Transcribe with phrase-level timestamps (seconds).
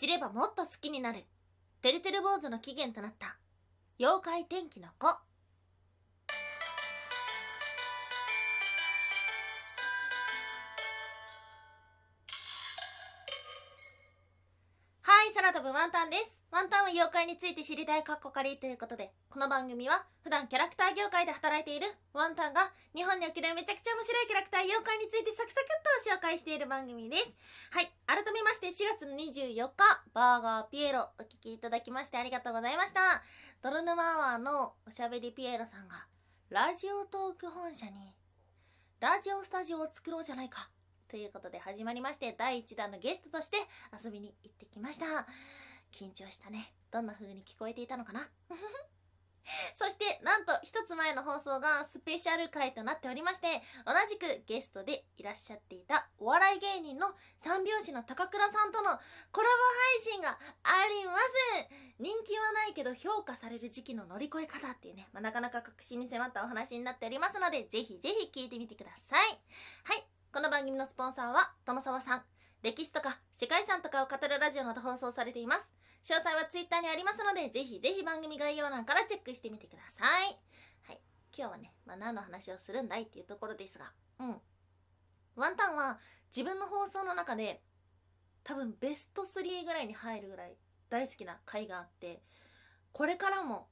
[0.00, 1.26] 知ればもっと好きになる。
[1.82, 3.36] てるてる坊主の起源となった。
[3.98, 5.08] 妖怪天気の子。
[15.50, 16.38] 空飛ぶワンタンです。
[16.52, 21.90] ワンタンは妖怪について知りたいカッコカリということでこの番組は普段キャラクター業界で働いている。
[22.14, 27.36] ワンタンが日本におけるめちゃくちゃ面白いキャラクター妖怪についてサクサクっと紹介している番組です。
[27.72, 27.90] はい。
[28.06, 29.82] 改めまして4月の24日
[30.14, 33.24] バーガーピエロお聞きいただきましてありがとうございました。
[33.60, 36.06] 泥沼アワーのおしゃべりピエロさんが
[36.50, 38.14] ラジオトーク本社に
[39.00, 40.70] ラジオスタジオを作ろうじゃないか。
[41.10, 43.56] ということで始まりまして第1弾のゲストとして
[44.04, 45.26] 遊びに行ってきました。
[45.92, 46.72] 緊張したね。
[46.92, 48.28] どんな風に聞こえていたのかな？
[49.74, 57.08] そしてなんと一つ前の放送がスペシャル回となっておりまして同じくゲストでいらっしゃっていたお笑い芸人の
[57.42, 58.90] 三拍子の高倉さんとの
[59.32, 59.54] コラボ
[60.04, 61.24] 配信があります。
[61.98, 69.40] 人気はないけど評価される時期の乗り越え方っていうね、まあ、なかなか確信に迫ったお話になっておりますのでぜひぜひ聞いてみてください。
[69.82, 70.19] はい。
[70.32, 72.22] この番組のスポンサーは友沢さん。
[72.62, 75.72] 歴史とか世界遺産とかを語るラジオなど放送されています。
[76.04, 80.38] 詳細はツイッターにありますのでぜひぜひ番組概要欄からチェックしてみてください。
[80.86, 81.00] はい。
[81.36, 83.90] 今日はね、まあ、何の話をするんだいっていうところですが。
[84.20, 84.36] うん。
[85.34, 85.98] ワンタンは
[86.34, 87.60] 自分の放送の中で
[88.44, 90.54] 多分ベスト3ぐらいに入るぐらい
[90.90, 92.22] 大好きな回があって
[92.92, 93.66] これからも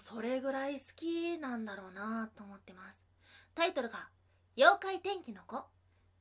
[0.00, 3.04] それぐらい好きなんだろうなと思ってます。
[3.54, 4.08] タイトルが
[4.54, 5.64] 「妖怪天気の子」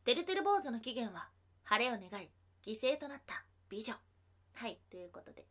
[0.06, 1.30] てるてる坊主の起源は
[1.64, 2.30] 晴れを願い
[2.66, 3.94] 犠牲となった美女。
[4.54, 5.46] はいということで。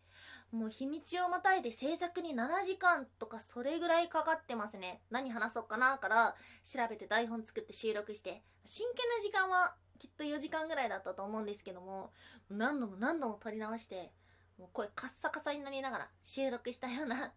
[0.51, 5.03] もう日にちをまたいで制作に7時間とかそれぐらいかかってますね。
[5.11, 8.43] 何話そうかなから調べて台本作って収録して。
[8.65, 12.11] 真剣な時間はきっと4時間ぐらいだったと思うんですけども
[12.49, 14.13] 何度も何度も撮り直して
[14.59, 17.33] もう声カッサカサになりながら収録したような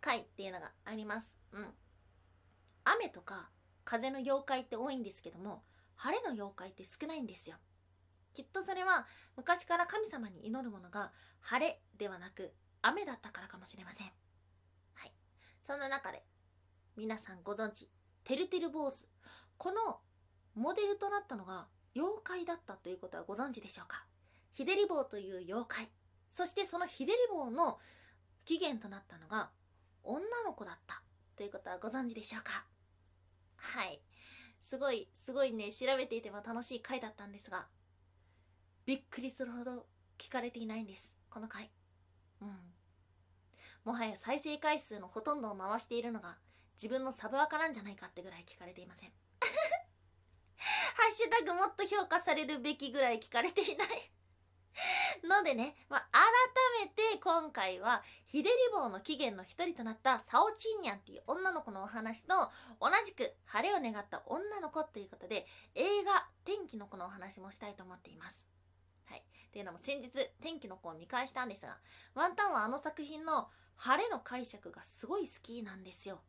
[0.00, 1.36] 回っていうのがあります。
[1.52, 1.74] うん。
[2.84, 3.48] 雨とか
[3.92, 5.64] 風の妖怪って多いんですけども
[5.96, 7.56] 晴れの妖怪って少ないんですよ。
[8.32, 14.06] きっとそれは昔から神様に祈るものが晴れではなく雨だったからかもしれません。
[14.94, 15.12] はい。
[15.66, 16.24] そんな中で
[16.96, 17.90] 皆さんご存知
[18.24, 19.06] てるてる坊主。
[19.58, 20.00] この
[20.54, 24.06] モデルとなったのが妖怪だったということはご存知でしょうか？
[24.54, 25.90] ひでり坊という妖怪。
[26.30, 27.78] そしてそのひでり坊の
[28.46, 29.50] 起源となったのが
[30.02, 31.02] 女の子だった
[31.36, 32.64] ということはご存知でしょうか？
[33.62, 34.00] はい。
[34.60, 37.66] すごいすごいね調べていても楽しい回だったんですが
[38.86, 39.86] びっくりするほど
[40.18, 41.14] 聞かれていないんです。
[41.30, 41.70] この回。
[42.40, 42.48] うん。
[43.84, 46.36] もはや再生回数のほとんどを回しているのが
[46.74, 49.10] 自分のサブアカなんじゃないかってぐらい聞かれていません。
[50.56, 53.88] ハッシュタグもっと評価されるべきぐらい聞かれていない。
[55.28, 62.34] のでね、まあ、改めて今回はひでり坊の起源の一人となったサオチンニャンっていう女の子のお話と
[62.80, 68.46] 同じく晴れを願った女の子ということで映画「天気の子」のお話もしたいと思っています
[69.06, 69.18] はい。
[69.20, 71.76] っていうのも先日天気の子を見返したんですが、
[72.14, 76.22] ワンタンはあの作品の晴れの解釈がすごい好きなんですよ。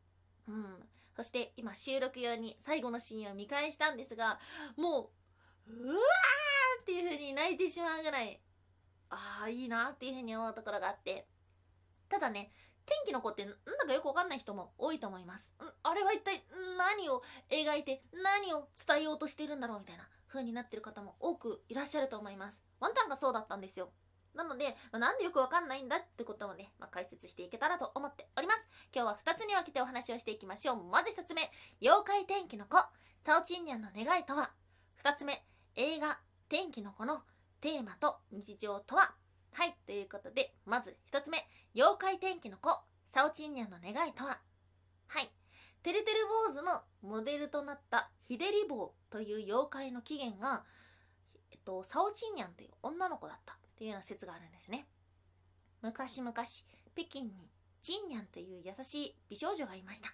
[0.47, 0.89] うん。
[1.15, 4.39] そして今収録用に最後のシーンを見返したんですが、
[4.75, 5.11] も
[5.67, 8.41] う、うわーっていう風に泣いてしまうぐらい、
[9.13, 11.27] ああ、いいなっていう風に思うところがあって。
[12.09, 12.51] ただね、
[12.85, 15.51] 天気の子ってなんだかよくわかんない人も多いと思います。
[15.83, 16.43] あれは一体
[16.77, 22.61] 何を描いて何を伝えようとしてるんだろうみたいな風になってる方も多くいらっしゃると思います。
[22.79, 23.89] ワンタンがそうだったんですよ。
[24.35, 28.67] なので、まあ、なんでよくわかんないんだってことをね、まあ、解説していけたらと思っております。
[28.93, 30.83] 今日は2つに分けてお話をしていきましょう。
[30.83, 32.77] まず1つ目、妖怪天気の子、
[33.23, 34.51] サオチンニャンの願いとは
[35.03, 36.19] ?2 つ目、映画
[36.49, 37.21] 天気の子の
[37.63, 39.15] テーマと日常とは？
[39.53, 42.77] はい、ということで、まず1つ目、妖怪天気の子、
[43.13, 44.41] サオチンニャンの願いとは？
[45.07, 45.31] はい、
[45.81, 50.65] てるてる坊主のモデルとなったひでり坊という妖怪の起源が
[51.51, 54.85] えっと、サオチンニャンという女の子だったっていうような説があるんですね。
[55.81, 56.43] 昔々、北
[57.07, 57.31] 京に
[57.81, 60.13] チンニャンという優しい美少女がいました。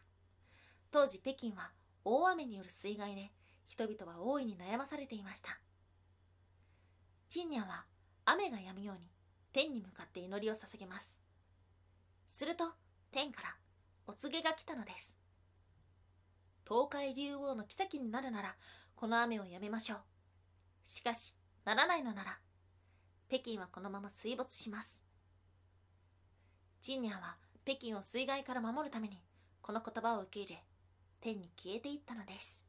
[0.91, 1.71] 当時北京は
[2.06, 3.31] 大雨による水害で
[3.68, 5.57] 人々は大いに悩まされていました。
[7.29, 7.85] チンニャは
[8.25, 9.03] 雨が止むように
[9.53, 11.15] 天に向かって祈りを捧げます。
[12.27, 12.65] すると
[13.11, 13.55] 天から
[14.07, 15.15] お告げが来たのです。
[16.67, 18.55] 東海竜王の妃になるなら
[18.95, 19.99] この雨をやめましょう。
[20.87, 21.35] しかし、
[21.65, 22.39] ならないのなら、
[23.27, 25.03] 北京はこのまま水没します。
[26.81, 29.21] チンニャは北京を水害から守るために、
[29.61, 30.63] この言葉を受け入れ、
[31.21, 32.63] 天に消えていったのです。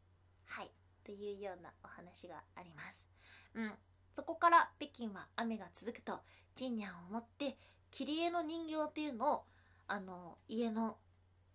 [0.44, 0.70] はい。
[1.02, 3.06] というようなお話があります。
[3.54, 3.72] うん。
[4.20, 6.18] そこから北京は雨が続くと
[6.54, 7.56] チンニャンを持って
[7.90, 9.42] 切り絵の人形っていうのを
[9.88, 10.98] あの家の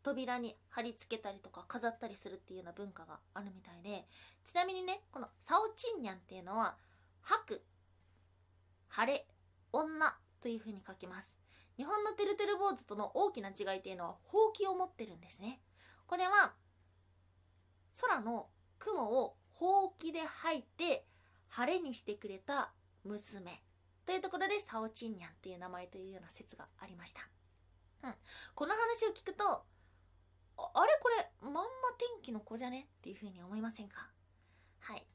[0.02, 4.08] 扉に貼り付けたりとか飾ったりするっていうような文化があるみたいで
[4.44, 6.76] ちなみにねこのサオチンニャンっていうのは
[7.22, 7.62] 白
[8.88, 9.28] 晴れ
[9.72, 11.38] 女というふうに書きます。
[11.78, 15.60] 日本のてるてる坊主との大きな違いっていうのはほうきを持ってるんですね。
[16.08, 16.54] これは
[18.02, 18.48] 空の
[18.80, 21.06] 雲をほうきで吐いて
[21.56, 22.74] 晴れにしてくれた
[23.04, 23.64] 娘。
[24.06, 27.22] というところでサオチンニャンっていう名前というような説がありました、
[28.04, 28.14] うん、
[28.54, 29.64] この話を聞くと
[30.58, 31.00] あれ？
[31.02, 31.62] これまんま
[31.98, 32.88] 天気の子じゃね？
[33.00, 34.08] っていうふうに思いませんか？
[34.80, 35.06] はい。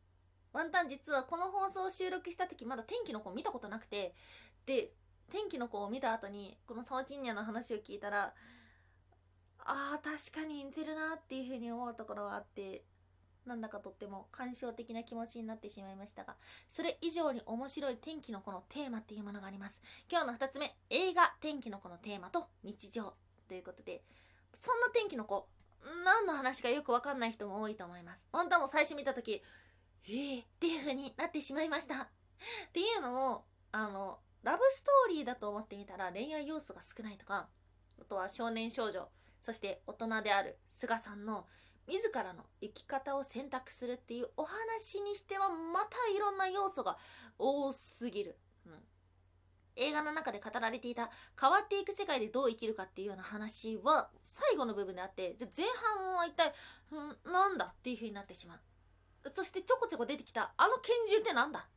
[0.52, 4.14] ワンタン実はこの放送を収録した時まだ天気の子見たことなくて
[4.66, 4.90] で
[5.30, 8.34] 天気の子を見た後にこのサオチンニャンの話を聞いたら
[9.64, 12.82] あー確かに似てるなっていうふうに思うところはあって
[13.46, 16.36] なんだかとっても感傷的な気持ちになってしまいましたが
[16.68, 19.82] それ以上に面白い天気の子のテーマっていうものがあります。
[20.10, 23.14] 今日の2つ目映画天気の子のテーマと日常
[23.48, 24.02] ということで
[24.58, 25.48] そんな天気の子
[26.04, 28.20] 何の話かよくわかんない人も多いと思います。
[28.32, 29.42] あんたも最初見た時
[30.04, 32.02] えー、っていう風になってしまいました。
[32.02, 32.06] っ
[32.72, 37.48] ていうのもあのラブストーリーだと思ってみたら恋愛要素が少ないとか
[38.00, 39.08] あとは少年少女
[39.42, 41.46] そして大人である菅さんの
[41.88, 46.96] 自らの生き方を選択するっていうお話にしてはまたいろんな要素が
[47.38, 48.72] 多すぎる、うん、
[49.76, 51.10] 映画の中で語られていた
[51.40, 55.66] 変わっていく世界でどう生きるかっていうような話は最後の部分であってじゃ前
[55.98, 56.52] 半は一体、
[56.92, 58.60] うん、なんだっていう風になってしまう。
[59.34, 61.68] そしてちょこちょこ出てきたあの拳銃ってなんだ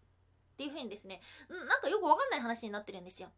[0.54, 3.30] っていう風にですねなんかよくわかんない話になってるんですよ。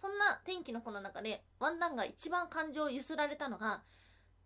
[0.00, 3.82] そんな天気の子の中でワンダンが一番感情を揺すられたのが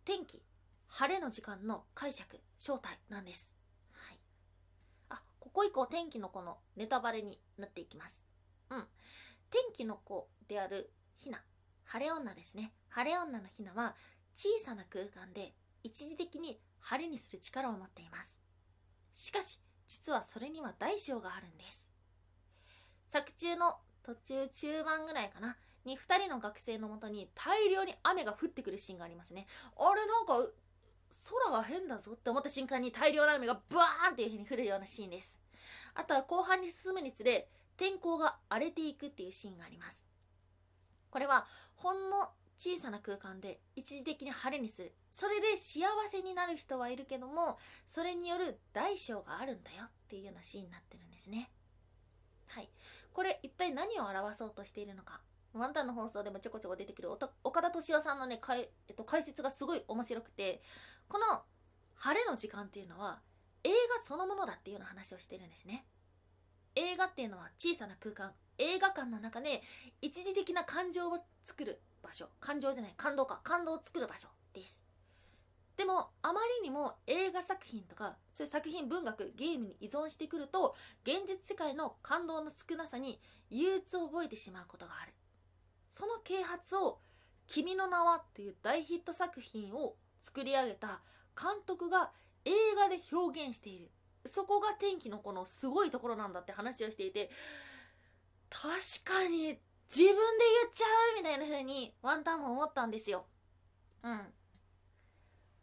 [0.04, 0.42] 天気。
[0.90, 3.52] 晴れの時間の解釈正体なんです、
[3.92, 4.18] はい、
[5.10, 8.24] あここ以降天気の子のネタバレになっていきます。
[8.70, 8.84] うん。
[9.50, 11.42] 天気の子であるひな。
[11.84, 12.72] 晴れ女ですね。
[12.88, 13.96] 晴れ女のひなは
[14.34, 18.38] 小さな空間で一時的に晴れにする力を持っています。
[19.14, 21.90] しかし実はそれには大小があるんです。
[23.08, 25.56] 作中の途中中盤ぐらいかな。
[25.84, 29.46] に2人の学生のもとに大量に雨が降ってくるシーンがありますね。
[29.76, 30.46] あれなんか
[31.28, 35.38] 空が変だぞって思った瞬間に大量の雨がバーンっていう風に降るようなシーンです。
[35.94, 40.06] あとは後半に進むにつれ天候が荒れていくっていうシーンがあります。
[41.10, 44.92] これはほんの小さな空間で一時的に晴れにする。
[45.10, 51.50] それで幸せになる人はいるけどもそれによる大小があるんだよっていうようなシーンになってるんですね。
[52.46, 52.68] はい。
[53.12, 55.20] これ一体何を表そうとしているのか。
[55.52, 58.40] ワンタンの放送でもちょこちょこ出てくる岡田敏夫さんのね、
[58.88, 60.62] えっと、解説がすごい面白くて
[61.10, 61.42] この
[61.96, 63.20] 晴れの時間っていうのは
[63.64, 65.84] 映画そのものだっていうような話をしてるんですね。
[66.76, 69.60] 映画っていうのは小さな空間映画館の中で
[70.00, 74.82] 一時的な感情を作る場所感情じゃない感動か感動を作る場所です。
[75.76, 85.12] でもあまりにも映画作品とかそういう作品文学ゲームに依存してくると現実世界の感動の少なさに憂鬱を覚えてしまうことがある。
[85.88, 87.00] その啓発を
[87.48, 91.00] 「君の名は」っていう大ヒット作品を作り上げた
[91.40, 92.10] 監督が
[92.44, 93.90] 映画で表現している。
[94.26, 97.30] そこが天気の子のすごいところなんだって話をしていて
[98.50, 98.70] 確
[99.04, 99.58] かに
[99.88, 100.12] 自分で
[100.62, 103.24] 言っちゃうみたいな風にワンタンも思ったんですよ。
[104.02, 104.20] うん。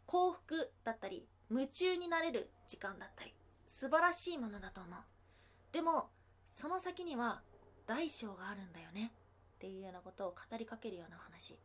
[0.06, 3.34] 幸福だったり夢中になれる時間だったり
[3.66, 4.98] 素晴らしいものだと思う。
[5.72, 6.10] でも
[6.50, 7.42] その先には
[7.86, 9.12] 大小があるんだよね。
[9.56, 11.58] っていうようなことを語りかけるような話。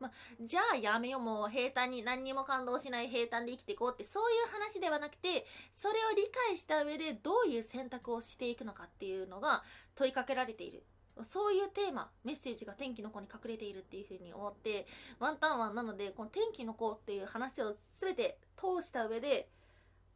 [0.00, 0.10] ま、
[0.40, 9.62] じゃあやめようもう平坦に何にも感動しない平坦で生きていこうってそういう話ではなくてそれを理解した上でどういう選択をしていくのかっていうのが
[9.94, 10.84] 問いかけられている
[11.22, 14.86] そういうテーマメッセージが天気の子に隠れているっていうふうに思って
[15.20, 19.48] ワンタンはなのでこの天気の子っていう話を全て通した上で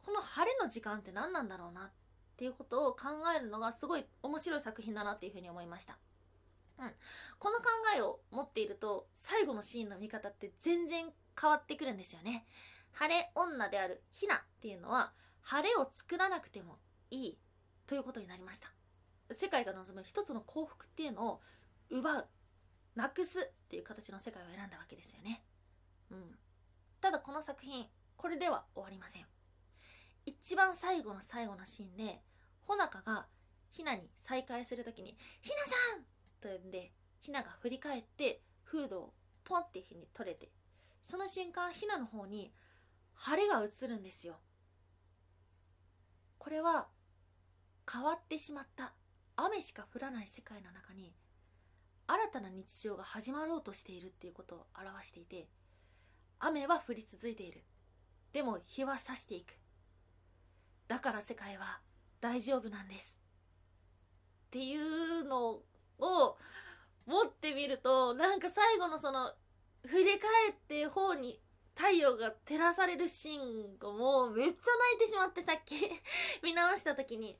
[0.05, 1.89] この晴れの時間って何なんだろうなっ
[2.35, 5.97] ていうことを考えるのがすごい面白い作品だなっていうふうに思いました。
[6.79, 6.91] うん、
[7.39, 7.65] この考
[7.97, 12.45] えを持っていると最後のシーンの見方って全然変わってくるんですよね。
[12.91, 16.79] 晴れ女であるひなっていうのは晴れを作らなくても
[17.11, 17.37] いい
[17.87, 18.71] ということになりました。
[19.33, 21.41] 世界が望む一つの幸福っていうのを
[21.89, 22.27] 奪う、
[22.95, 25.43] なくすっていう形の世界を選んだわけですよね。
[26.11, 26.37] うん。
[27.01, 29.25] ただこの作品、これでは終わりません。
[30.25, 32.21] 一番最後の最後のシーンで、
[32.61, 33.27] 穂中が
[33.71, 36.05] ひなに再会するときに、ひなさん
[36.41, 36.91] と呼んで
[37.21, 40.49] ひなが振り返ってフードをポンっていうふうに取れて
[41.01, 42.51] その瞬間ひなの方に
[43.15, 44.37] 晴れが映るんですよ。
[46.37, 46.87] これは
[47.91, 48.93] 変わってしまった
[49.35, 51.13] 雨しか降らない世界の中に
[52.07, 55.47] 新たな日常が始まろうとしているっていうことを表していて
[56.39, 57.63] 雨は降り続いている。
[58.31, 59.53] でも日は差していく。
[60.87, 61.81] だから世界は
[62.21, 63.19] 大丈夫なんです。
[64.47, 65.61] っていうの
[65.99, 66.37] を
[67.05, 69.33] 持ってみるとなんか最後のその
[69.85, 70.19] 振り返
[70.51, 71.39] って方に
[71.75, 74.55] 太陽が照らされるシーンがもうめっちゃ泣
[74.97, 75.75] いてしまってさっき。
[76.43, 77.39] 見直した時に。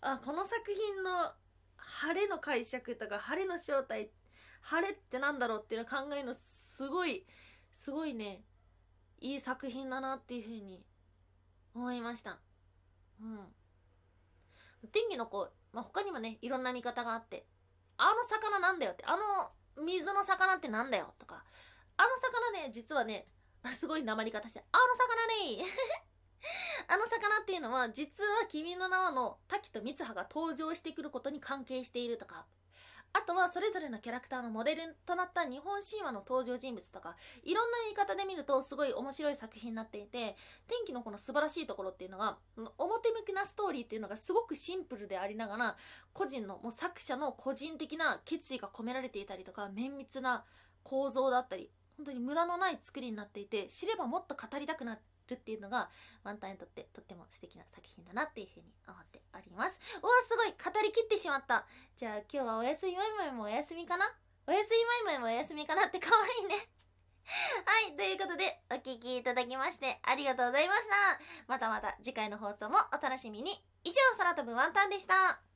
[0.00, 1.32] あこの作品の
[1.76, 4.10] 晴れの解釈とか晴れの正体
[4.62, 7.24] 晴れってなんだろうっていうの考えるのすごい
[7.72, 8.44] すごいね
[9.20, 10.84] いい作品だなっていうふうに
[11.74, 12.40] 思いました。
[13.20, 13.54] うん。
[14.92, 17.46] 天気の子、まあ、他にもねいろんな見方があって。
[17.98, 21.44] あの魚なんだよってあの水の魚ってなんだよとか
[21.96, 23.26] あの魚ね実はね
[23.74, 25.26] すごい鉛り方してあの魚
[25.58, 25.64] ね
[26.88, 32.46] あの魚っていうのは実は君の名はの滝と三葉が登場してくることに関係しているとか
[33.12, 40.36] あとはそれぞれのキャラクターのモデルとなった日本神話の登場人物とかいろんな見方で見るとすごい面白い作品になっていて
[40.66, 42.38] 天気のこの素晴らしいところっていうのが
[42.78, 45.76] 表向きなストーリーっていうのがすごくシンプルでありながら
[46.12, 50.44] 個人のもう作者の個人的な決意が込められていたりとか綿密な
[50.82, 54.98] 構造だったり本当に無駄のない作りになっていて知ればもっと語りたくなっ
[55.28, 55.90] るっていうのが
[56.24, 59.78] ワンタンにとってとっても素敵な作品だなっていうふうに思っております。
[60.02, 60.50] おわすごい。
[60.50, 61.66] 語りきってしまった。
[61.96, 64.04] じゃあ今日はおやすみまいまいもおやすみかな？
[64.46, 66.68] おやすみまいまいもおやすみかなって可愛いね。
[67.66, 71.20] はいということでお聴きいただきましてありがとうございました。
[71.46, 73.52] またまた次回の放送もお楽しみに。
[73.84, 75.47] 以上空飛ぶワンタンでした。